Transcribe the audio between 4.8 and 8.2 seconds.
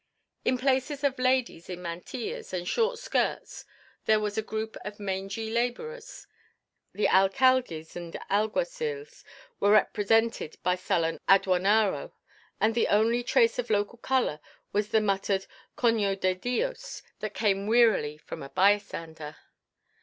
of mangy laborers, the alcaldes and